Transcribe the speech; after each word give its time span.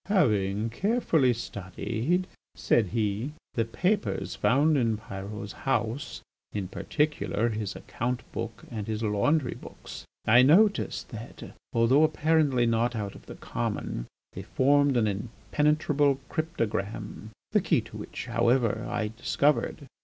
"Having 0.07 0.71
carefully 0.71 1.31
studied," 1.31 2.25
said 2.55 2.87
he, 2.87 3.33
"the 3.53 3.65
papers 3.65 4.33
found 4.35 4.75
in 4.75 4.97
Pyrot's 4.97 5.51
house, 5.51 6.23
in 6.53 6.67
particular 6.69 7.49
his 7.49 7.75
account 7.75 8.23
book 8.31 8.63
and 8.71 8.87
his 8.87 9.03
laundry 9.03 9.53
books, 9.53 10.05
I 10.25 10.41
noticed 10.41 11.09
that, 11.09 11.55
though 11.71 12.03
apparently 12.03 12.65
not 12.65 12.95
out 12.95 13.13
of 13.13 13.27
the 13.27 13.35
common, 13.35 14.07
they 14.33 14.41
formed 14.41 14.97
an 14.97 15.05
impenetrable 15.05 16.19
cryptogram, 16.29 17.29
the 17.51 17.61
key 17.61 17.79
to 17.81 17.97
which, 17.97 18.25
however, 18.25 18.87
I 18.89 19.09
discovered. 19.09 19.85